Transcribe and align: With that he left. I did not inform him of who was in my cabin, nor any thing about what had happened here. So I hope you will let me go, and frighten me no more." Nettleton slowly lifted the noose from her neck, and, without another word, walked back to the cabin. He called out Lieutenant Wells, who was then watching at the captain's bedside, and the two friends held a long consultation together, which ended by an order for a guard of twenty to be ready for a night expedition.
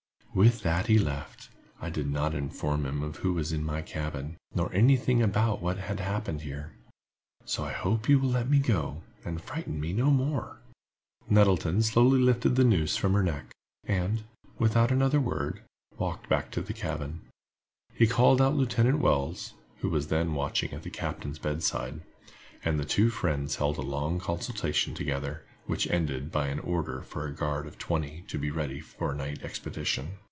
With 0.33 0.61
that 0.61 0.87
he 0.87 0.97
left. 0.97 1.49
I 1.81 1.89
did 1.89 2.09
not 2.09 2.33
inform 2.33 2.85
him 2.85 3.01
of 3.03 3.17
who 3.17 3.33
was 3.33 3.51
in 3.51 3.65
my 3.65 3.81
cabin, 3.81 4.37
nor 4.55 4.71
any 4.71 4.95
thing 4.95 5.21
about 5.21 5.61
what 5.61 5.77
had 5.77 5.99
happened 5.99 6.43
here. 6.43 6.71
So 7.43 7.65
I 7.65 7.73
hope 7.73 8.07
you 8.07 8.17
will 8.17 8.29
let 8.29 8.49
me 8.49 8.59
go, 8.59 9.01
and 9.25 9.41
frighten 9.41 9.77
me 9.81 9.91
no 9.91 10.09
more." 10.09 10.61
Nettleton 11.29 11.81
slowly 11.83 12.17
lifted 12.21 12.55
the 12.55 12.63
noose 12.63 12.95
from 12.95 13.11
her 13.11 13.21
neck, 13.23 13.51
and, 13.83 14.23
without 14.57 14.89
another 14.89 15.19
word, 15.19 15.63
walked 15.97 16.29
back 16.29 16.49
to 16.51 16.61
the 16.61 16.71
cabin. 16.71 17.19
He 17.93 18.07
called 18.07 18.41
out 18.41 18.55
Lieutenant 18.55 18.99
Wells, 18.99 19.53
who 19.79 19.89
was 19.89 20.07
then 20.07 20.33
watching 20.33 20.71
at 20.71 20.83
the 20.83 20.89
captain's 20.89 21.39
bedside, 21.39 21.99
and 22.63 22.79
the 22.79 22.85
two 22.85 23.09
friends 23.09 23.57
held 23.57 23.77
a 23.77 23.81
long 23.81 24.17
consultation 24.17 24.93
together, 24.93 25.43
which 25.67 25.89
ended 25.91 26.31
by 26.31 26.47
an 26.47 26.59
order 26.61 27.01
for 27.01 27.27
a 27.27 27.33
guard 27.33 27.67
of 27.67 27.77
twenty 27.77 28.23
to 28.29 28.39
be 28.39 28.49
ready 28.49 28.79
for 28.79 29.11
a 29.11 29.15
night 29.15 29.43
expedition. 29.43 30.11